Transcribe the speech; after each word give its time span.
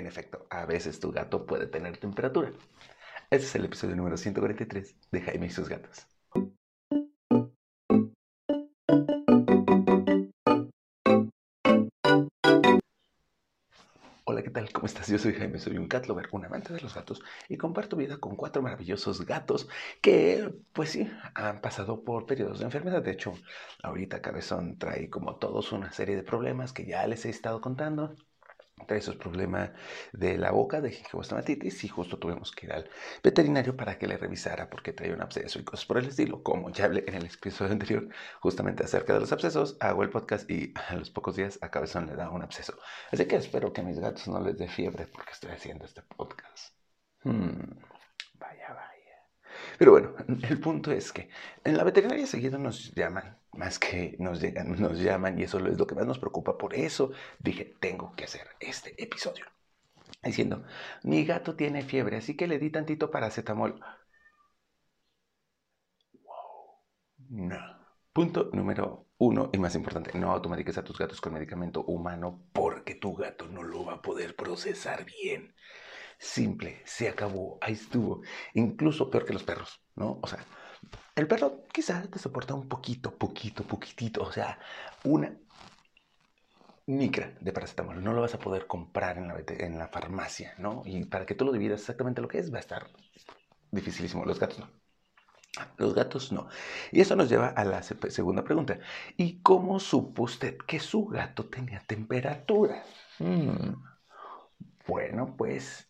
En 0.00 0.06
efecto, 0.06 0.46
a 0.48 0.64
veces 0.64 0.98
tu 0.98 1.12
gato 1.12 1.44
puede 1.44 1.66
tener 1.66 1.98
temperatura. 1.98 2.50
Este 3.28 3.46
es 3.46 3.54
el 3.54 3.66
episodio 3.66 3.96
número 3.96 4.16
143 4.16 4.96
de 5.12 5.20
Jaime 5.20 5.48
y 5.48 5.50
sus 5.50 5.68
gatos. 5.68 6.06
Hola, 14.24 14.42
¿qué 14.42 14.48
tal? 14.48 14.72
¿Cómo 14.72 14.86
estás? 14.86 15.06
Yo 15.08 15.18
soy 15.18 15.34
Jaime, 15.34 15.58
soy 15.58 15.76
un 15.76 15.86
cat 15.86 16.06
lover, 16.06 16.30
un 16.32 16.46
amante 16.46 16.72
de 16.72 16.80
los 16.80 16.94
gatos 16.94 17.20
y 17.50 17.58
comparto 17.58 17.98
vida 17.98 18.16
con 18.16 18.36
cuatro 18.36 18.62
maravillosos 18.62 19.26
gatos 19.26 19.68
que, 20.00 20.50
pues 20.72 20.88
sí, 20.88 21.10
han 21.34 21.60
pasado 21.60 22.04
por 22.04 22.24
periodos 22.24 22.60
de 22.60 22.64
enfermedad. 22.64 23.02
De 23.02 23.10
hecho, 23.10 23.34
ahorita 23.82 24.22
Cabezón 24.22 24.78
trae 24.78 25.10
como 25.10 25.36
todos 25.36 25.72
una 25.72 25.92
serie 25.92 26.16
de 26.16 26.22
problemas 26.22 26.72
que 26.72 26.86
ya 26.86 27.06
les 27.06 27.26
he 27.26 27.28
estado 27.28 27.60
contando 27.60 28.16
trae 28.86 28.98
esos 28.98 29.16
problemas 29.16 29.70
de 30.12 30.38
la 30.38 30.50
boca, 30.50 30.80
de 30.80 30.90
gingivostomatitis, 30.90 31.84
y 31.84 31.88
justo 31.88 32.18
tuvimos 32.18 32.52
que 32.52 32.66
ir 32.66 32.72
al 32.72 32.90
veterinario 33.22 33.76
para 33.76 33.98
que 33.98 34.06
le 34.06 34.16
revisara 34.16 34.68
porque 34.70 34.92
traía 34.92 35.14
un 35.14 35.22
absceso 35.22 35.58
y 35.58 35.64
cosas 35.64 35.86
por 35.86 35.98
el 35.98 36.06
estilo. 36.06 36.42
Como 36.42 36.70
ya 36.70 36.86
hablé 36.86 37.04
en 37.06 37.14
el 37.14 37.26
episodio 37.26 37.72
anterior 37.72 38.08
justamente 38.40 38.84
acerca 38.84 39.14
de 39.14 39.20
los 39.20 39.32
abscesos, 39.32 39.76
hago 39.80 40.02
el 40.02 40.10
podcast 40.10 40.50
y 40.50 40.72
a 40.88 40.94
los 40.96 41.10
pocos 41.10 41.36
días 41.36 41.58
a 41.62 41.70
Cabezón 41.70 42.06
le 42.06 42.16
da 42.16 42.30
un 42.30 42.42
absceso. 42.42 42.74
Así 43.10 43.26
que 43.26 43.36
espero 43.36 43.72
que 43.72 43.80
a 43.80 43.84
mis 43.84 43.98
gatos 43.98 44.28
no 44.28 44.40
les 44.40 44.56
dé 44.58 44.68
fiebre 44.68 45.06
porque 45.06 45.32
estoy 45.32 45.50
haciendo 45.50 45.84
este 45.84 46.02
podcast. 46.02 46.74
Hmm. 47.22 47.89
Pero 49.80 49.92
bueno, 49.92 50.14
el 50.50 50.60
punto 50.60 50.92
es 50.92 51.10
que 51.10 51.30
en 51.64 51.74
la 51.74 51.84
veterinaria 51.84 52.26
seguido 52.26 52.58
nos 52.58 52.94
llaman, 52.94 53.38
más 53.52 53.78
que 53.78 54.14
nos 54.18 54.38
llegan, 54.38 54.72
nos 54.78 54.98
llaman 55.00 55.38
y 55.38 55.44
eso 55.44 55.56
es 55.58 55.78
lo 55.78 55.86
que 55.86 55.94
más 55.94 56.06
nos 56.06 56.18
preocupa. 56.18 56.58
Por 56.58 56.74
eso 56.74 57.12
dije, 57.38 57.76
tengo 57.80 58.12
que 58.14 58.24
hacer 58.24 58.46
este 58.60 59.02
episodio. 59.02 59.46
Diciendo, 60.22 60.64
mi 61.02 61.24
gato 61.24 61.56
tiene 61.56 61.82
fiebre, 61.82 62.18
así 62.18 62.36
que 62.36 62.46
le 62.46 62.58
di 62.58 62.68
tantito 62.68 63.10
paracetamol. 63.10 63.80
Wow. 66.12 66.82
No. 67.30 67.58
Punto 68.12 68.50
número 68.52 69.06
uno 69.16 69.48
y 69.50 69.56
más 69.58 69.74
importante, 69.76 70.18
no 70.18 70.30
automatiques 70.30 70.76
a 70.76 70.84
tus 70.84 70.98
gatos 70.98 71.22
con 71.22 71.32
medicamento 71.32 71.84
humano 71.84 72.42
porque 72.52 72.96
tu 72.96 73.14
gato 73.14 73.48
no 73.48 73.62
lo 73.62 73.86
va 73.86 73.94
a 73.94 74.02
poder 74.02 74.36
procesar 74.36 75.06
bien. 75.06 75.54
Simple, 76.22 76.82
se 76.84 77.08
acabó, 77.08 77.56
ahí 77.62 77.72
estuvo. 77.72 78.20
Incluso 78.52 79.10
peor 79.10 79.24
que 79.24 79.32
los 79.32 79.42
perros, 79.42 79.80
¿no? 79.96 80.18
O 80.20 80.26
sea, 80.26 80.44
el 81.16 81.26
perro 81.26 81.64
quizás 81.72 82.10
te 82.10 82.18
soporta 82.18 82.52
un 82.52 82.68
poquito, 82.68 83.16
poquito, 83.16 83.64
poquitito, 83.64 84.22
o 84.22 84.30
sea, 84.30 84.58
una 85.02 85.34
micra 86.84 87.32
de 87.40 87.52
paracetamol. 87.52 88.04
No 88.04 88.12
lo 88.12 88.20
vas 88.20 88.34
a 88.34 88.38
poder 88.38 88.66
comprar 88.66 89.16
en 89.16 89.28
la, 89.28 89.42
en 89.46 89.78
la 89.78 89.88
farmacia, 89.88 90.54
¿no? 90.58 90.82
Y 90.84 91.06
para 91.06 91.24
que 91.24 91.34
tú 91.34 91.46
lo 91.46 91.52
dividas 91.52 91.80
exactamente 91.80 92.20
lo 92.20 92.28
que 92.28 92.38
es, 92.38 92.52
va 92.52 92.58
a 92.58 92.60
estar 92.60 92.86
dificilísimo. 93.70 94.26
Los 94.26 94.38
gatos 94.38 94.58
no. 94.58 94.68
Los 95.78 95.94
gatos 95.94 96.32
no. 96.32 96.48
Y 96.92 97.00
eso 97.00 97.16
nos 97.16 97.30
lleva 97.30 97.48
a 97.48 97.64
la 97.64 97.82
segunda 97.82 98.44
pregunta. 98.44 98.78
¿Y 99.16 99.40
cómo 99.40 99.80
supo 99.80 100.24
usted 100.24 100.58
que 100.58 100.80
su 100.80 101.06
gato 101.06 101.46
tenía 101.46 101.80
temperatura? 101.80 102.84
Hmm. 103.18 103.72
Bueno, 104.86 105.34
pues 105.36 105.89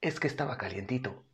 es 0.00 0.20
que 0.20 0.26
estaba 0.28 0.58
calientito. 0.58 1.24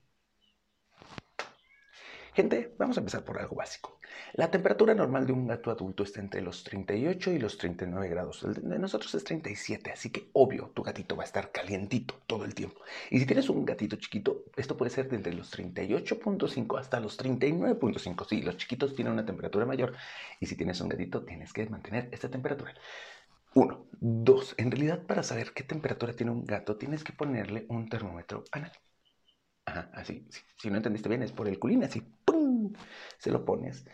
Gente, 2.35 2.75
vamos 2.79 2.97
a 2.97 3.01
empezar 3.01 3.25
por 3.25 3.39
algo 3.39 3.57
básico. 3.57 3.99
La 4.33 4.51
temperatura 4.51 4.95
normal 4.95 5.27
de 5.27 5.35
un 5.35 5.47
gato 5.47 5.71
adulto 5.71 6.03
está 6.03 6.21
entre 6.21 6.41
los 6.41 6.65
38 6.65 7.31
y 7.33 7.39
los 7.39 7.59
39 7.59 8.09
grados. 8.09 8.43
El 8.45 8.55
de 8.55 8.79
nosotros 8.79 9.15
es 9.15 9.25
37, 9.25 9.93
así 9.93 10.11
que 10.11 10.31
obvio, 10.33 10.71
tu 10.75 10.83
gatito 10.83 11.15
va 11.15 11.25
a 11.25 11.27
estar 11.27 11.53
calientito 11.53 12.15
todo 12.27 12.47
el 12.47 12.55
tiempo. 12.55 12.81
Y 13.11 13.19
si 13.19 13.27
tienes 13.27 13.51
un 13.51 13.67
gatito 13.67 13.97
chiquito, 13.97 14.45
esto 14.57 14.79
puede 14.79 14.91
ser 14.91 15.11
de 15.11 15.17
entre 15.17 15.35
los 15.35 15.53
38.5 15.53 16.81
hasta 16.81 17.01
los 17.01 17.19
39.5. 17.19 18.27
Sí, 18.27 18.41
los 18.41 18.57
chiquitos 18.57 18.95
tienen 18.95 19.13
una 19.13 19.27
temperatura 19.27 19.67
mayor. 19.67 19.95
Y 20.41 20.47
si 20.47 20.57
tienes 20.57 20.81
un 20.81 20.89
gatito, 20.89 21.25
tienes 21.25 21.53
que 21.53 21.67
mantener 21.67 22.09
esta 22.13 22.31
temperatura. 22.31 22.73
Uno. 23.55 23.87
Dos. 24.01 24.55
En 24.59 24.71
realidad, 24.71 25.07
para 25.07 25.23
saber 25.23 25.53
qué 25.53 25.63
temperatura 25.63 26.15
tiene 26.15 26.33
un 26.33 26.45
gato, 26.45 26.77
tienes 26.77 27.05
que 27.05 27.13
ponerle 27.13 27.67
un 27.69 27.89
termómetro 27.89 28.45
anal. 28.51 28.73
Ajá, 29.65 29.91
así. 29.95 30.27
Si, 30.57 30.71
no 30.71 30.77
entendiste 30.77 31.09
bien, 31.09 31.23
es 31.23 31.33
por 31.33 31.49
el 31.49 31.59
culín, 31.59 31.85
así. 31.85 32.01
¡Pum! 32.25 32.73
Se 33.19 33.31
lo 33.31 33.45
pones. 33.45 33.87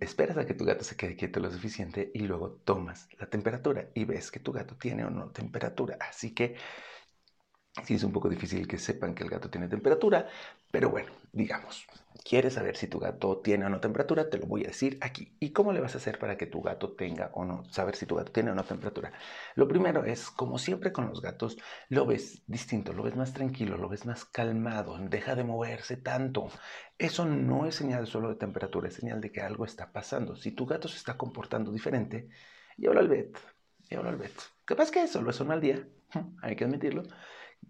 Esperas 0.00 0.38
a 0.38 0.46
que 0.46 0.54
tu 0.54 0.64
gato 0.64 0.84
se 0.84 0.96
quede 0.96 1.16
quieto 1.16 1.40
lo 1.40 1.50
suficiente 1.50 2.10
y 2.14 2.20
luego 2.20 2.52
tomas 2.64 3.08
la 3.18 3.28
temperatura 3.28 3.90
y 3.94 4.04
ves 4.04 4.30
que 4.30 4.40
tu 4.40 4.52
gato 4.52 4.76
tiene 4.76 5.04
o 5.04 5.10
no 5.10 5.30
temperatura. 5.30 5.98
Así 6.00 6.34
que 6.34 6.56
Sí, 7.84 7.94
es 7.94 8.04
un 8.04 8.12
poco 8.12 8.28
difícil 8.28 8.68
que 8.68 8.76
sepan 8.76 9.14
que 9.14 9.24
el 9.24 9.30
gato 9.30 9.48
tiene 9.48 9.66
temperatura, 9.66 10.28
pero 10.70 10.90
bueno, 10.90 11.10
digamos, 11.32 11.86
quieres 12.22 12.52
saber 12.52 12.76
si 12.76 12.86
tu 12.86 12.98
gato 12.98 13.38
tiene 13.38 13.64
o 13.64 13.70
no 13.70 13.80
temperatura, 13.80 14.28
te 14.28 14.36
lo 14.36 14.46
voy 14.46 14.64
a 14.64 14.66
decir 14.68 14.98
aquí. 15.00 15.34
¿Y 15.40 15.52
cómo 15.52 15.72
le 15.72 15.80
vas 15.80 15.94
a 15.94 15.98
hacer 15.98 16.18
para 16.18 16.36
que 16.36 16.44
tu 16.44 16.60
gato 16.60 16.92
tenga 16.92 17.30
o 17.32 17.46
no, 17.46 17.64
saber 17.64 17.96
si 17.96 18.04
tu 18.04 18.14
gato 18.14 18.30
tiene 18.30 18.50
o 18.50 18.54
no 18.54 18.62
temperatura? 18.62 19.14
Lo 19.54 19.66
primero 19.68 20.04
es, 20.04 20.30
como 20.30 20.58
siempre 20.58 20.92
con 20.92 21.08
los 21.08 21.22
gatos, 21.22 21.56
lo 21.88 22.04
ves 22.04 22.42
distinto, 22.46 22.92
lo 22.92 23.04
ves 23.04 23.16
más 23.16 23.32
tranquilo, 23.32 23.78
lo 23.78 23.88
ves 23.88 24.04
más 24.04 24.26
calmado, 24.26 24.98
deja 24.98 25.34
de 25.34 25.44
moverse 25.44 25.96
tanto. 25.96 26.50
Eso 26.98 27.24
no 27.24 27.64
es 27.64 27.74
señal 27.74 28.06
solo 28.06 28.28
de 28.28 28.36
temperatura, 28.36 28.88
es 28.88 28.94
señal 28.96 29.22
de 29.22 29.32
que 29.32 29.40
algo 29.40 29.64
está 29.64 29.92
pasando. 29.92 30.36
Si 30.36 30.52
tu 30.52 30.66
gato 30.66 30.88
se 30.88 30.98
está 30.98 31.16
comportando 31.16 31.72
diferente, 31.72 32.28
llévalo 32.76 33.00
al 33.00 33.08
vet, 33.08 33.38
llévalo 33.88 34.10
al 34.10 34.16
vet. 34.18 34.34
Capaz 34.66 34.90
que 34.90 35.08
solo 35.08 35.30
es 35.30 35.40
un 35.40 35.48
mal 35.48 35.60
día, 35.62 35.88
hay 36.42 36.54
que 36.54 36.64
admitirlo 36.64 37.04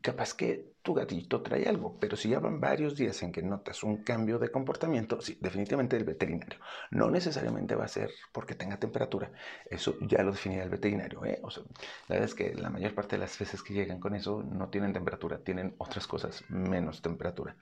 capaz 0.00 0.34
que 0.34 0.72
tu 0.82 0.94
gatito 0.94 1.42
trae 1.42 1.68
algo, 1.68 1.96
pero 2.00 2.16
si 2.16 2.28
ya 2.28 2.40
van 2.40 2.60
varios 2.60 2.96
días 2.96 3.22
en 3.22 3.30
que 3.30 3.42
notas 3.42 3.84
un 3.84 4.02
cambio 4.02 4.38
de 4.38 4.50
comportamiento, 4.50 5.20
sí, 5.20 5.38
definitivamente 5.40 5.96
el 5.96 6.04
veterinario. 6.04 6.58
No 6.90 7.10
necesariamente 7.10 7.76
va 7.76 7.84
a 7.84 7.88
ser 7.88 8.10
porque 8.32 8.54
tenga 8.54 8.78
temperatura, 8.78 9.30
eso 9.70 9.96
ya 10.00 10.22
lo 10.22 10.32
definirá 10.32 10.64
el 10.64 10.70
veterinario. 10.70 11.24
¿eh? 11.24 11.38
O 11.42 11.50
sea, 11.50 11.62
la 12.08 12.16
verdad 12.16 12.28
es 12.28 12.34
que 12.34 12.54
la 12.54 12.70
mayor 12.70 12.94
parte 12.94 13.16
de 13.16 13.20
las 13.20 13.38
veces 13.38 13.62
que 13.62 13.74
llegan 13.74 14.00
con 14.00 14.16
eso 14.16 14.42
no 14.42 14.68
tienen 14.70 14.92
temperatura, 14.92 15.38
tienen 15.38 15.74
otras 15.78 16.06
cosas 16.06 16.44
menos 16.48 17.00
temperatura. 17.00 17.56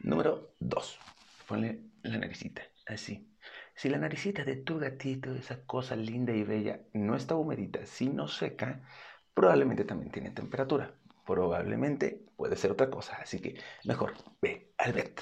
Número 0.00 0.54
dos, 0.58 0.98
ponle 1.46 1.82
la 2.02 2.18
naricita, 2.18 2.62
así. 2.86 3.28
Si 3.74 3.88
la 3.88 3.98
naricita 3.98 4.44
de 4.44 4.56
tu 4.56 4.78
gatito, 4.78 5.34
esa 5.34 5.64
cosa 5.64 5.96
linda 5.96 6.32
y 6.32 6.44
bella, 6.44 6.80
no 6.92 7.16
está 7.16 7.34
humedita, 7.34 7.84
sino 7.86 8.28
seca, 8.28 8.82
probablemente 9.34 9.84
también 9.84 10.10
tiene 10.10 10.30
temperatura 10.30 10.94
probablemente 11.32 12.26
puede 12.36 12.56
ser 12.56 12.72
otra 12.72 12.90
cosa. 12.90 13.16
Así 13.16 13.40
que 13.40 13.58
mejor 13.84 14.12
ve 14.42 14.72
al 14.78 14.92
vet. 14.92 15.20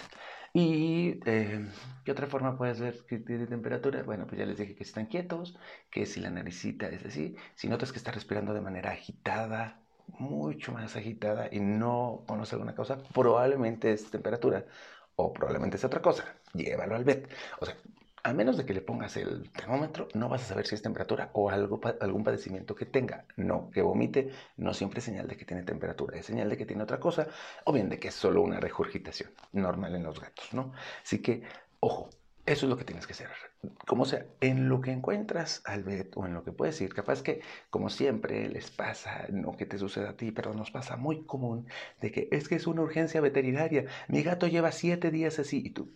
¿Y 0.52 1.20
eh, 1.26 1.68
qué 2.04 2.10
otra 2.12 2.26
forma 2.26 2.58
puedes 2.58 2.80
ver 2.80 3.06
que 3.06 3.18
tiene 3.18 3.46
temperatura? 3.46 4.02
Bueno, 4.02 4.26
pues 4.26 4.38
ya 4.40 4.46
les 4.46 4.58
dije 4.58 4.74
que 4.74 4.82
están 4.82 5.06
quietos, 5.06 5.56
que 5.90 6.06
si 6.06 6.20
la 6.20 6.30
naricita 6.30 6.88
es 6.88 7.04
así, 7.06 7.36
si 7.54 7.68
notas 7.68 7.92
que 7.92 7.98
está 7.98 8.10
respirando 8.10 8.52
de 8.52 8.60
manera 8.60 8.90
agitada, 8.90 9.80
mucho 10.18 10.72
más 10.72 10.96
agitada 10.96 11.48
y 11.52 11.60
no 11.60 12.24
conoce 12.26 12.56
alguna 12.56 12.74
causa, 12.74 12.98
probablemente 13.14 13.92
es 13.92 14.10
temperatura 14.10 14.66
o 15.14 15.32
probablemente 15.32 15.76
es 15.76 15.84
otra 15.84 16.02
cosa. 16.02 16.24
Llévalo 16.54 16.96
al 16.96 17.04
vet. 17.04 17.30
O 17.60 17.66
sea, 17.66 17.76
a 18.22 18.32
menos 18.32 18.56
de 18.56 18.64
que 18.64 18.74
le 18.74 18.80
pongas 18.80 19.16
el 19.16 19.50
termómetro, 19.50 20.08
no 20.14 20.28
vas 20.28 20.42
a 20.42 20.46
saber 20.46 20.66
si 20.66 20.74
es 20.74 20.82
temperatura 20.82 21.30
o 21.32 21.50
algo, 21.50 21.80
algún 22.00 22.24
padecimiento 22.24 22.74
que 22.74 22.86
tenga. 22.86 23.24
No, 23.36 23.70
que 23.70 23.82
vomite 23.82 24.30
no 24.56 24.74
siempre 24.74 24.98
es 24.98 25.04
señal 25.04 25.28
de 25.28 25.36
que 25.36 25.44
tiene 25.44 25.62
temperatura, 25.62 26.18
es 26.18 26.26
señal 26.26 26.48
de 26.48 26.56
que 26.56 26.66
tiene 26.66 26.82
otra 26.82 27.00
cosa 27.00 27.28
o 27.64 27.72
bien 27.72 27.88
de 27.88 27.98
que 27.98 28.08
es 28.08 28.14
solo 28.14 28.42
una 28.42 28.60
regurgitación 28.60 29.30
normal 29.52 29.94
en 29.94 30.04
los 30.04 30.20
gatos, 30.20 30.52
¿no? 30.52 30.72
Así 31.02 31.20
que, 31.20 31.42
ojo, 31.80 32.10
eso 32.46 32.66
es 32.66 32.70
lo 32.70 32.76
que 32.76 32.84
tienes 32.84 33.06
que 33.06 33.12
hacer. 33.12 33.28
Como 33.86 34.04
sea, 34.04 34.26
en 34.40 34.68
lo 34.68 34.80
que 34.80 34.90
encuentras 34.92 35.62
al 35.66 35.84
vet 35.84 36.16
o 36.16 36.26
en 36.26 36.34
lo 36.34 36.42
que 36.42 36.52
puedes 36.52 36.80
ir, 36.80 36.92
capaz 36.94 37.22
que, 37.22 37.42
como 37.70 37.90
siempre, 37.90 38.48
les 38.48 38.70
pasa, 38.70 39.26
no 39.30 39.56
que 39.56 39.66
te 39.66 39.78
suceda 39.78 40.10
a 40.10 40.16
ti, 40.16 40.32
pero 40.32 40.54
nos 40.54 40.70
pasa 40.70 40.96
muy 40.96 41.24
común 41.24 41.66
de 42.00 42.10
que 42.10 42.28
es 42.32 42.48
que 42.48 42.56
es 42.56 42.66
una 42.66 42.82
urgencia 42.82 43.20
veterinaria. 43.20 43.84
Mi 44.08 44.22
gato 44.22 44.46
lleva 44.46 44.72
siete 44.72 45.10
días 45.10 45.38
así 45.38 45.62
y 45.64 45.70
tú, 45.70 45.92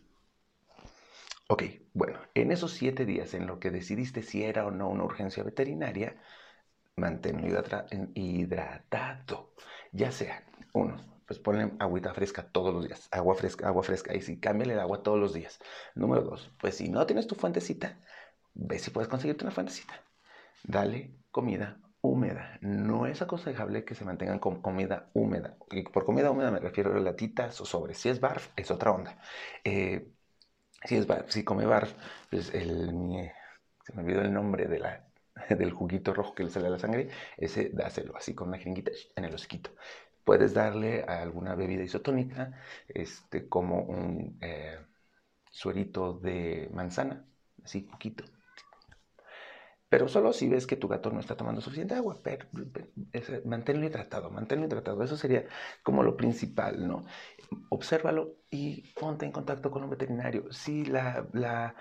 Ok, 1.49 1.62
bueno, 1.93 2.19
en 2.35 2.50
esos 2.52 2.73
siete 2.73 3.05
días 3.05 3.35
en 3.35 3.46
lo 3.46 3.61
que 3.61 3.70
decidiste 3.70 4.23
si 4.23 4.43
era 4.44 4.67
o 4.67 4.70
no 4.70 4.88
una 4.88 5.05
urgencia 5.05 5.43
veterinaria, 5.43 6.17
manténlo 6.96 7.46
hidratado. 8.14 9.55
Ya 9.93 10.12
sea, 10.12 10.44
uno, 10.73 10.96
pues 11.26 11.38
ponle 11.41 11.73
agüita 11.81 12.14
fresca 12.14 12.49
todos 12.50 12.75
los 12.75 12.87
días, 12.87 13.08
agua 13.12 13.35
fresca, 13.37 13.69
agua 13.69 13.82
fresca, 13.82 14.14
y 14.14 14.23
si 14.23 14.41
cámbiale 14.41 14.75
el 14.75 14.81
agua 14.81 15.02
todos 15.02 15.20
los 15.20 15.35
días. 15.35 15.61
Número 15.94 16.23
dos, 16.23 16.52
pues 16.61 16.76
si 16.76 16.88
no 16.91 17.06
tienes 17.06 17.26
tu 17.26 17.35
fuentecita, 17.37 18.00
ve 18.55 18.79
si 18.79 18.90
puedes 18.90 19.08
conseguirte 19.08 19.44
una 19.44 19.52
fuentecita. 19.55 19.94
Dale 20.64 21.14
comida 21.31 21.81
húmeda. 22.00 22.58
No 22.62 23.06
es 23.06 23.23
aconsejable 23.23 23.85
que 23.85 23.94
se 23.94 24.05
mantengan 24.05 24.38
con 24.38 24.61
comida 24.62 25.11
húmeda. 25.14 25.56
Y 25.70 25.82
por 25.85 26.05
comida 26.05 26.31
húmeda 26.31 26.50
me 26.50 26.61
refiero 26.61 26.94
a 26.94 27.00
latitas 27.00 27.61
o 27.61 27.67
sobres. 27.67 27.99
Si 27.99 28.08
es 28.08 28.20
barf, 28.20 28.50
es 28.56 28.70
otra 28.70 28.93
onda. 28.93 29.19
Eh, 29.64 30.13
si, 30.84 30.96
es 30.96 31.06
si 31.28 31.44
come 31.44 31.66
barf, 31.66 31.92
pues 32.31 32.52
el, 32.54 33.31
se 33.84 33.92
me 33.94 34.02
olvidó 34.02 34.22
el 34.22 34.32
nombre 34.32 34.66
de 34.66 34.78
la, 34.78 35.04
del 35.50 35.72
juguito 35.72 36.14
rojo 36.14 36.34
que 36.34 36.44
le 36.44 36.50
sale 36.50 36.66
a 36.69 36.70
la 36.70 36.78
sangre, 36.78 37.08
ese 37.36 37.70
dáselo 37.70 38.16
así 38.16 38.34
con 38.34 38.48
una 38.48 38.58
jeringuita 38.58 38.92
en 39.16 39.25
el 39.25 39.34
hociquito. 39.34 39.70
Puedes 40.25 40.54
darle 40.54 41.02
alguna 41.02 41.54
bebida 41.54 41.82
isotónica, 41.82 42.58
este, 42.88 43.48
como 43.48 43.82
un 43.82 44.38
eh, 44.40 44.78
suerito 45.50 46.14
de 46.14 46.70
manzana, 46.72 47.26
así 47.64 47.82
poquito. 47.82 48.25
Pero 49.94 50.08
solo 50.08 50.32
si 50.32 50.49
ves 50.49 50.67
que 50.67 50.75
tu 50.75 50.88
gato 50.88 51.08
no 51.11 51.20
está 51.20 51.37
tomando 51.37 51.61
suficiente 51.61 51.94
agua, 51.94 52.19
pero, 52.20 52.49
manténlo 53.44 53.87
hidratado, 53.87 54.29
manténlo 54.29 54.67
hidratado. 54.67 55.05
Eso 55.05 55.17
sería 55.17 55.44
como 55.85 56.02
lo 56.02 56.17
principal, 56.17 56.88
¿no? 56.88 57.05
Obsérvalo 57.69 58.23
y 58.50 58.82
ponte 58.99 59.25
en 59.25 59.31
contacto 59.31 59.70
con 59.70 59.85
un 59.85 59.91
veterinario. 59.91 60.52
Si 60.52 60.85
la, 60.85 61.29
la 61.32 61.76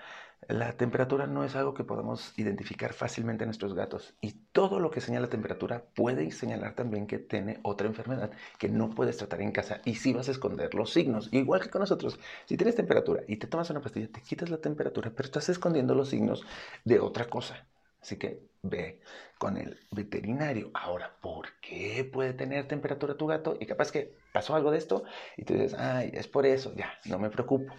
la 0.48 0.76
temperatura 0.76 1.26
no 1.26 1.42
es 1.42 1.56
algo 1.56 1.74
que 1.74 1.84
podamos 1.84 2.32
identificar 2.38 2.92
fácilmente 2.92 3.42
en 3.44 3.48
nuestros 3.48 3.74
gatos 3.74 4.14
y 4.20 4.32
todo 4.52 4.78
lo 4.78 4.90
que 4.92 5.00
señala 5.00 5.28
temperatura 5.28 5.86
puede 5.94 6.30
señalar 6.30 6.74
también 6.74 7.06
que 7.08 7.18
tiene 7.18 7.58
otra 7.62 7.86
enfermedad 7.88 8.30
que 8.58 8.68
no 8.68 8.90
puedes 8.90 9.16
tratar 9.16 9.40
en 9.40 9.52
casa 9.52 9.80
y 9.84 9.96
si 9.96 10.12
vas 10.12 10.28
a 10.28 10.32
esconder 10.32 10.74
los 10.74 10.92
signos, 10.92 11.30
igual 11.32 11.62
que 11.62 11.70
con 11.70 11.80
nosotros. 11.80 12.20
Si 12.46 12.56
tienes 12.58 12.76
temperatura 12.76 13.22
y 13.26 13.38
te 13.38 13.46
tomas 13.48 13.70
una 13.70 13.80
pastilla, 13.80 14.08
te 14.12 14.20
quitas 14.20 14.50
la 14.50 14.58
temperatura, 14.58 15.10
pero 15.16 15.26
estás 15.26 15.48
escondiendo 15.48 15.94
los 15.96 16.10
signos 16.10 16.44
de 16.84 17.00
otra 17.00 17.24
cosa. 17.26 17.66
Así 18.04 18.18
que 18.18 18.38
ve 18.60 19.00
con 19.38 19.56
el 19.56 19.80
veterinario. 19.90 20.70
Ahora, 20.74 21.16
¿por 21.22 21.58
qué 21.62 22.04
puede 22.04 22.34
tener 22.34 22.68
temperatura 22.68 23.16
tu 23.16 23.26
gato? 23.26 23.56
Y 23.58 23.64
capaz 23.64 23.90
que 23.90 24.14
pasó 24.30 24.54
algo 24.54 24.70
de 24.70 24.76
esto 24.76 25.04
y 25.38 25.44
tú 25.44 25.54
dices, 25.54 25.72
ay, 25.72 26.10
es 26.12 26.28
por 26.28 26.44
eso, 26.44 26.74
ya, 26.76 26.92
no 27.06 27.18
me 27.18 27.30
preocupo. 27.30 27.72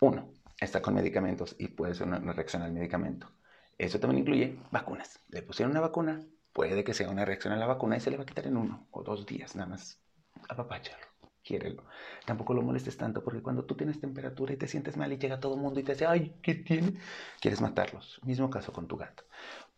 Uno, 0.00 0.32
está 0.60 0.80
con 0.80 0.94
medicamentos 0.94 1.56
y 1.58 1.66
puede 1.66 1.96
ser 1.96 2.06
una, 2.06 2.32
reacción 2.32 2.62
al 2.62 2.72
medicamento. 2.72 3.28
Eso 3.76 3.98
también 3.98 4.20
incluye 4.20 4.56
vacunas. 4.70 5.18
Le 5.30 5.42
pusieron 5.42 5.72
una 5.72 5.80
vacuna, 5.80 6.24
puede 6.52 6.84
que 6.84 6.94
sea 6.94 7.10
una 7.10 7.24
reacción 7.24 7.52
a 7.52 7.56
la 7.56 7.66
vacuna 7.66 7.96
y 7.96 8.00
se 8.00 8.12
le 8.12 8.18
va 8.18 8.22
a 8.22 8.26
quitar 8.26 8.46
en 8.46 8.56
uno 8.56 8.86
o 8.92 9.02
dos 9.02 9.26
días, 9.26 9.56
nada 9.56 9.68
más. 9.68 10.00
Apapáchalo, 10.48 11.04
quiérelo. 11.42 11.82
Tampoco 12.24 12.54
lo 12.54 12.62
molestes 12.62 12.96
tanto 12.96 13.24
porque 13.24 13.42
cuando 13.42 13.64
tú 13.64 13.74
tienes 13.74 14.00
temperatura 14.00 14.52
y 14.52 14.56
te 14.56 14.68
sientes 14.68 14.96
mal 14.96 15.12
y 15.12 15.18
llega 15.18 15.40
todo 15.40 15.56
el 15.56 15.60
mundo 15.60 15.80
y 15.80 15.82
te 15.82 15.92
dice, 15.94 16.06
ay, 16.06 16.36
¿qué 16.40 16.54
tiene? 16.54 17.00
Quieres 17.40 17.60
matarlos. 17.60 18.20
Mismo 18.22 18.48
caso 18.48 18.72
con 18.72 18.86
tu 18.86 18.96
gato. 18.96 19.24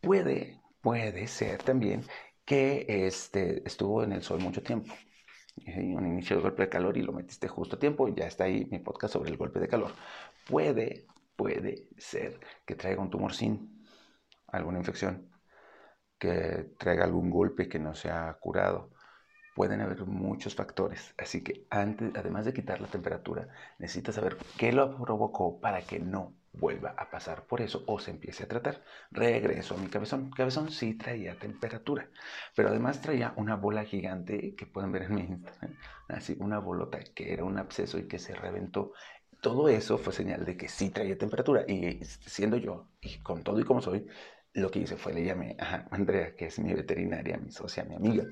Puede, 0.05 0.61
puede 0.81 1.27
ser 1.27 1.63
también 1.63 2.03
que 2.45 2.85
este, 2.89 3.67
estuvo 3.67 4.03
en 4.03 4.13
el 4.13 4.23
sol 4.23 4.41
mucho 4.41 4.63
tiempo 4.63 4.95
un 5.67 6.07
inicio 6.07 6.37
de 6.37 6.43
golpe 6.43 6.63
de 6.63 6.69
calor 6.69 6.97
y 6.97 7.03
lo 7.03 7.13
metiste 7.13 7.49
justo 7.49 7.77
a 7.77 7.79
tiempo, 7.79 8.09
ya 8.09 8.27
está 8.27 8.45
ahí 8.45 8.67
mi 8.71 8.79
podcast 8.79 9.13
sobre 9.13 9.31
el 9.31 9.37
golpe 9.37 9.61
de 9.61 9.69
calor. 9.69 9.93
Puede, 10.49 11.07
puede 11.37 11.89
ser 11.97 12.41
que 12.67 12.75
traiga 12.75 13.03
un 13.03 13.11
tumor 13.11 13.33
sin 13.35 13.85
alguna 14.49 14.79
infección, 14.79 15.31
que 16.19 16.71
traiga 16.79 17.05
algún 17.05 17.31
golpe 17.31 17.69
que 17.69 17.79
no 17.79 17.95
se 17.95 18.11
ha 18.11 18.33
curado. 18.35 18.91
Pueden 19.55 19.81
haber 19.81 20.05
muchos 20.05 20.55
factores, 20.57 21.15
así 21.17 21.43
que 21.45 21.67
antes, 21.71 22.11
además 22.17 22.45
de 22.45 22.53
quitar 22.53 22.81
la 22.81 22.89
temperatura, 22.89 23.49
necesitas 23.79 24.17
saber 24.17 24.37
qué 24.59 24.73
lo 24.73 24.97
provocó 25.01 25.61
para 25.61 25.83
que 25.83 26.01
no 26.01 26.35
vuelva 26.65 26.95
a 26.97 27.11
pasar 27.11 27.47
por 27.47 27.61
eso 27.61 27.85
o 27.87 27.99
se 27.99 28.11
empiece 28.11 28.45
a 28.45 28.49
tratar. 28.49 28.83
Regreso 29.11 29.75
a 29.75 29.77
mi 29.77 29.89
cabezón. 29.89 30.31
Cabezón 30.31 30.71
sí 30.71 30.95
traía 30.95 31.39
temperatura, 31.39 32.09
pero 32.57 32.71
además 32.71 33.03
traía 33.03 33.35
una 33.37 33.55
bola 33.57 33.85
gigante 33.85 34.55
que 34.57 34.65
pueden 34.65 34.91
ver 34.91 35.03
en 35.03 35.15
mi 35.15 35.21
Instagram, 35.25 35.77
así 36.09 36.35
una 36.41 36.59
bolota 36.59 37.01
que 37.15 37.35
era 37.35 37.45
un 37.45 37.59
absceso 37.59 37.99
y 37.99 38.09
que 38.09 38.19
se 38.19 38.35
reventó. 38.35 38.93
Todo 39.43 39.69
eso 39.69 39.99
fue 39.99 40.15
señal 40.15 40.47
de 40.47 40.57
que 40.57 40.69
sí 40.69 40.89
traía 40.89 41.19
temperatura 41.19 41.67
y 41.69 42.03
siendo 42.03 42.57
yo 42.57 42.89
y 43.03 43.19
con 43.19 43.43
todo 43.43 43.61
y 43.61 43.65
como 43.65 43.83
soy, 43.83 44.07
lo 44.55 44.71
que 44.71 44.81
hice 44.81 44.97
fue 44.97 45.13
le 45.13 45.25
llamé 45.25 45.57
a 45.59 45.87
Andrea, 45.91 46.35
que 46.35 46.47
es 46.47 46.59
mi 46.59 46.73
veterinaria, 46.73 47.37
mi 47.37 47.51
socia, 47.51 47.85
mi 47.85 47.97
amiga, 47.97 48.25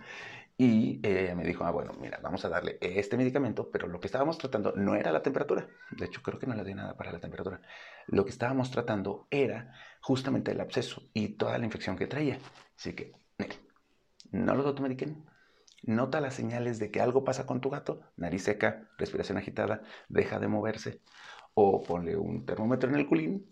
y 0.56 1.00
ella 1.02 1.34
me 1.34 1.44
dijo, 1.44 1.64
ah, 1.64 1.70
bueno, 1.70 1.92
mira, 2.00 2.20
vamos 2.22 2.44
a 2.44 2.48
darle 2.48 2.78
este 2.80 3.16
medicamento, 3.16 3.70
pero 3.70 3.88
lo 3.88 3.98
que 3.98 4.06
estábamos 4.06 4.38
tratando 4.38 4.72
no 4.76 4.94
era 4.94 5.10
la 5.10 5.22
temperatura. 5.22 5.66
De 5.90 6.06
hecho, 6.06 6.22
creo 6.22 6.38
que 6.38 6.46
no 6.46 6.54
le 6.54 6.62
di 6.62 6.74
nada 6.74 6.96
para 6.96 7.10
la 7.10 7.18
temperatura. 7.18 7.60
Lo 8.06 8.24
que 8.24 8.30
estábamos 8.30 8.70
tratando 8.70 9.26
era 9.30 9.74
justamente 10.00 10.52
el 10.52 10.60
absceso 10.60 11.02
y 11.14 11.30
toda 11.30 11.58
la 11.58 11.64
infección 11.64 11.96
que 11.96 12.06
traía. 12.06 12.38
Así 12.76 12.94
que, 12.94 13.12
no 14.30 14.54
lo 14.54 14.66
automediquen. 14.66 15.24
Nota 15.82 16.20
las 16.20 16.34
señales 16.34 16.78
de 16.78 16.90
que 16.92 17.00
algo 17.00 17.24
pasa 17.24 17.44
con 17.44 17.60
tu 17.60 17.68
gato. 17.68 18.00
Nariz 18.16 18.44
seca, 18.44 18.88
respiración 18.98 19.38
agitada, 19.38 19.82
deja 20.08 20.38
de 20.38 20.48
moverse. 20.48 21.00
O 21.54 21.82
ponle 21.82 22.16
un 22.16 22.46
termómetro 22.46 22.88
en 22.88 22.96
el 22.96 23.06
culín 23.06 23.50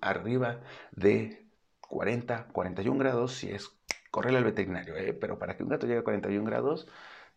arriba 0.00 0.62
de 0.92 1.45
40, 1.88 2.48
41 2.52 2.98
grados 2.98 3.32
si 3.32 3.50
es 3.50 3.70
correle 4.10 4.38
al 4.38 4.44
veterinario, 4.44 4.96
¿eh? 4.96 5.12
pero 5.12 5.38
para 5.38 5.56
que 5.56 5.62
un 5.62 5.68
gato 5.68 5.86
llegue 5.86 6.00
a 6.00 6.04
41 6.04 6.44
grados, 6.44 6.88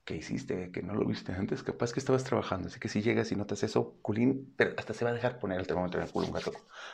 ¿qué 0.05 0.15
hiciste? 0.15 0.71
Que 0.71 0.81
no 0.81 0.93
lo 0.93 1.05
viste 1.05 1.33
antes, 1.33 1.61
capaz 1.61 1.91
que 1.91 1.99
estabas 1.99 2.23
trabajando. 2.23 2.67
Así 2.67 2.79
que 2.79 2.87
si 2.87 3.01
llegas 3.01 3.31
y 3.31 3.35
notas 3.35 3.63
eso, 3.63 3.97
culín, 4.01 4.53
pero 4.55 4.71
hasta 4.77 4.93
se 4.93 5.03
va 5.03 5.11
a 5.11 5.13
dejar 5.13 5.39
poner 5.39 5.59
el 5.59 5.67
termómetro 5.67 5.99
en 5.99 6.07
el 6.07 6.11
culo 6.13 6.27
un 6.27 6.33
gato 6.33 6.53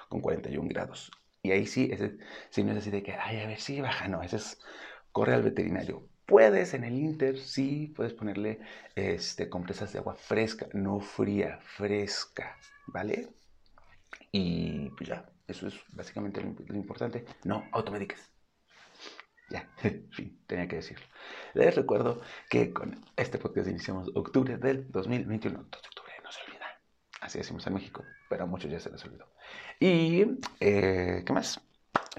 con 0.10 0.22
41 0.22 0.68
grados. 0.70 1.12
Y 1.44 1.52
ahí 1.52 1.68
sí, 1.68 1.90
ese, 1.92 2.18
si 2.50 2.64
no 2.64 2.72
es 2.72 2.80
así 2.80 2.90
de 2.90 3.04
que, 3.04 3.14
ay, 3.14 3.42
a 3.42 3.48
ver 3.48 3.60
si 3.60 3.80
baja, 3.80 4.08
no, 4.08 4.24
ese 4.24 4.38
es, 4.38 4.60
corre 5.12 5.36
al 5.36 5.44
veterinario. 5.44 6.10
Puedes 6.26 6.74
en 6.74 6.84
el 6.84 6.96
Inter, 6.96 7.38
sí, 7.38 7.94
puedes 7.96 8.14
ponerle 8.14 8.60
este, 8.96 9.48
compresas 9.50 9.94
de 9.94 10.00
agua 10.00 10.16
fresca, 10.16 10.68
no 10.74 11.00
fría, 11.00 11.60
fresca, 11.62 12.58
¿vale? 12.88 13.30
Y 14.38 14.90
pues 14.90 15.08
ya, 15.08 15.26
eso 15.48 15.66
es 15.66 15.76
básicamente 15.94 16.42
lo, 16.42 16.76
importante. 16.76 17.24
No 17.46 17.70
automediques. 17.72 18.20
Ya, 19.50 19.70
fin, 20.12 20.44
tenía 20.46 20.68
que 20.68 20.76
decirlo. 20.76 21.06
Les 21.54 21.74
recuerdo 21.74 22.20
que 22.50 22.74
con 22.74 23.02
este 23.16 23.38
podcast 23.38 23.70
iniciamos 23.70 24.12
octubre 24.14 24.58
del 24.58 24.92
2021. 24.92 25.58
2 25.58 25.72
de 25.72 25.88
octubre, 25.88 26.14
no 26.22 26.32
se 26.34 26.42
olvida. 26.44 26.66
Así 27.22 27.38
decimos 27.38 27.66
en 27.66 27.76
México, 27.76 28.04
pero 28.30 28.44
a 28.44 28.46
muchos 28.46 28.70
ya 28.70 28.82
se 28.82 28.90
les 28.90 29.06
olvidó. 29.06 29.32
Y, 29.80 30.26
eh, 30.60 31.24
¿qué 31.26 31.32
más? 31.32 31.62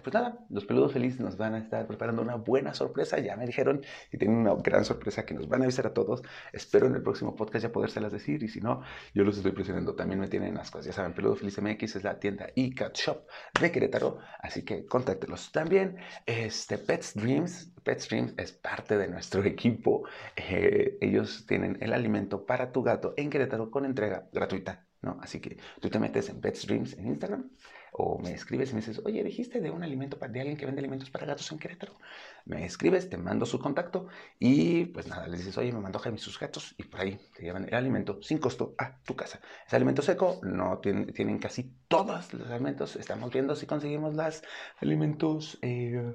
Pues 0.02 0.12
nada, 0.14 0.38
los 0.50 0.64
peludos 0.64 0.92
felices 0.92 1.20
nos 1.20 1.36
van 1.36 1.54
a 1.54 1.58
estar 1.58 1.86
preparando 1.86 2.22
una 2.22 2.36
buena 2.36 2.74
sorpresa. 2.74 3.18
Ya 3.18 3.36
me 3.36 3.46
dijeron 3.46 3.82
y 4.12 4.18
tienen 4.18 4.36
una 4.38 4.54
gran 4.54 4.84
sorpresa 4.84 5.24
que 5.24 5.34
nos 5.34 5.48
van 5.48 5.62
a 5.62 5.64
avisar 5.64 5.86
a 5.86 5.94
todos. 5.94 6.22
Espero 6.52 6.86
en 6.86 6.94
el 6.94 7.02
próximo 7.02 7.34
podcast 7.34 7.64
ya 7.64 7.72
podérselas 7.72 8.12
decir. 8.12 8.42
Y 8.42 8.48
si 8.48 8.60
no, 8.60 8.82
yo 9.14 9.24
los 9.24 9.36
estoy 9.36 9.52
presionando. 9.52 9.94
También 9.94 10.20
me 10.20 10.28
tienen 10.28 10.58
ascuas. 10.58 10.84
Ya 10.84 10.92
saben, 10.92 11.14
Peludo 11.14 11.36
Feliz 11.36 11.60
MX 11.60 11.96
es 11.96 12.04
la 12.04 12.18
tienda 12.18 12.46
e-cat 12.54 12.94
shop 12.94 13.26
de 13.60 13.72
Querétaro. 13.72 14.18
Así 14.38 14.64
que 14.64 14.86
contáctelos. 14.86 15.50
También, 15.50 15.96
este, 16.26 16.78
Pets 16.78 17.14
Dreams. 17.14 17.72
Pets 17.82 18.08
Dreams 18.08 18.34
es 18.36 18.52
parte 18.52 18.98
de 18.98 19.08
nuestro 19.08 19.42
equipo. 19.44 20.06
Eh, 20.36 20.98
ellos 21.00 21.46
tienen 21.46 21.78
el 21.80 21.92
alimento 21.92 22.44
para 22.44 22.70
tu 22.70 22.82
gato 22.82 23.14
en 23.16 23.30
Querétaro 23.30 23.70
con 23.70 23.84
entrega 23.84 24.28
gratuita. 24.32 24.86
¿no? 25.02 25.18
Así 25.22 25.40
que 25.40 25.56
tú 25.80 25.88
te 25.88 25.98
metes 25.98 26.28
en 26.28 26.40
Pets 26.40 26.66
Dreams 26.66 26.94
en 26.94 27.06
Instagram 27.06 27.50
o 27.98 28.18
me 28.18 28.32
escribes 28.32 28.70
y 28.70 28.74
me 28.74 28.80
dices, 28.80 29.00
oye, 29.04 29.24
dijiste 29.24 29.60
de 29.60 29.70
un 29.70 29.82
alimento 29.82 30.18
de 30.18 30.40
alguien 30.40 30.56
que 30.56 30.66
vende 30.66 30.80
alimentos 30.80 31.08
para 31.08 31.24
gatos 31.24 31.50
en 31.50 31.58
Querétaro. 31.58 31.94
Me 32.44 32.64
escribes, 32.64 33.08
te 33.08 33.16
mando 33.16 33.46
su 33.46 33.58
contacto 33.58 34.08
y 34.38 34.84
pues 34.86 35.06
nada, 35.06 35.26
le 35.26 35.38
dices, 35.38 35.56
oye, 35.56 35.72
me 35.72 35.80
mandó 35.80 35.98
Jaime 35.98 36.18
sus 36.18 36.38
gatos 36.38 36.74
y 36.76 36.84
por 36.84 37.00
ahí 37.00 37.18
te 37.34 37.42
llevan 37.42 37.64
el 37.64 37.74
alimento 37.74 38.22
sin 38.22 38.38
costo 38.38 38.74
a 38.76 38.98
tu 38.98 39.16
casa. 39.16 39.40
Es 39.66 39.72
alimento 39.72 40.02
seco, 40.02 40.40
no 40.42 40.78
tienen, 40.78 41.12
tienen 41.14 41.38
casi 41.38 41.72
todos 41.88 42.34
los 42.34 42.50
alimentos. 42.50 42.96
Estamos 42.96 43.32
viendo 43.32 43.56
si 43.56 43.66
conseguimos 43.66 44.14
los 44.14 44.42
alimentos 44.80 45.58
eh, 45.62 46.14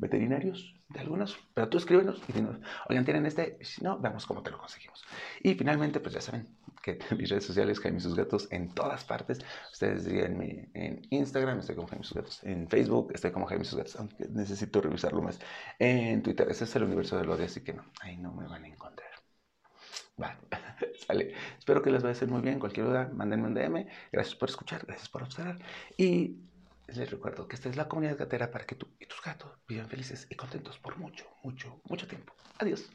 veterinarios 0.00 0.74
de 0.88 1.00
algunos, 1.00 1.38
pero 1.54 1.68
tú 1.68 1.78
escríbenos 1.78 2.20
y 2.28 2.32
dinos, 2.32 2.56
oigan, 2.88 3.04
tienen 3.04 3.26
este, 3.26 3.58
si 3.60 3.84
no, 3.84 3.98
veamos 3.98 4.26
cómo 4.26 4.42
te 4.42 4.50
lo 4.50 4.58
conseguimos. 4.58 5.04
Y 5.42 5.54
finalmente, 5.54 6.00
pues 6.00 6.14
ya 6.14 6.20
saben 6.20 6.48
que 6.82 6.98
mis 7.16 7.28
redes 7.28 7.44
sociales, 7.44 7.78
Jaime 7.80 8.00
Sus 8.00 8.16
Gatos, 8.16 8.48
en 8.50 8.74
todas 8.74 9.04
partes. 9.04 9.40
Ustedes 9.72 10.06
díganme 10.06 10.70
en 10.74 11.02
Instagram, 11.10 11.60
estoy 11.60 11.76
como 11.76 11.86
Jaime 11.88 12.04
Sus 12.04 12.16
Gatos, 12.16 12.42
en 12.44 12.68
Facebook, 12.68 13.12
estoy 13.14 13.30
como 13.30 13.46
Jaime 13.46 13.64
Sus 13.64 13.78
Gatos, 13.78 13.96
aunque 13.96 14.26
necesito 14.30 14.80
revisarlo 14.80 15.22
más. 15.22 15.38
En 15.78 16.22
Twitter, 16.22 16.48
ese 16.50 16.64
es 16.64 16.74
el 16.76 16.84
universo 16.84 17.16
del 17.18 17.28
odio, 17.28 17.44
así 17.44 17.60
que 17.60 17.74
no, 17.74 17.84
ahí 18.00 18.16
no 18.16 18.32
me 18.32 18.46
van 18.46 18.64
a 18.64 18.68
encontrar. 18.68 19.10
Vale, 20.16 20.36
sale. 21.06 21.34
Espero 21.58 21.82
que 21.82 21.90
les 21.90 22.02
vaya 22.02 22.12
a 22.12 22.16
hacer 22.16 22.28
muy 22.28 22.42
bien. 22.42 22.58
Cualquier 22.58 22.86
duda, 22.86 23.10
mándenme 23.14 23.46
un 23.46 23.54
DM. 23.54 23.86
Gracias 24.12 24.34
por 24.34 24.48
escuchar, 24.50 24.84
gracias 24.86 25.08
por 25.08 25.22
observar. 25.22 25.58
Y 25.96 26.49
les 26.96 27.10
recuerdo 27.10 27.46
que 27.48 27.56
esta 27.56 27.68
es 27.68 27.76
la 27.76 27.88
comunidad 27.88 28.18
gatera 28.18 28.50
para 28.50 28.66
que 28.66 28.74
tú 28.74 28.88
y 28.98 29.06
tus 29.06 29.22
gatos 29.22 29.58
vivan 29.68 29.88
felices 29.88 30.26
y 30.30 30.34
contentos 30.34 30.78
por 30.78 30.96
mucho, 30.98 31.26
mucho, 31.42 31.80
mucho 31.84 32.06
tiempo. 32.06 32.34
Adiós. 32.58 32.90